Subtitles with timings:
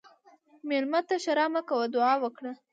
[0.69, 2.51] مېلمه ته ښیرا مه کوه، دعا وکړه.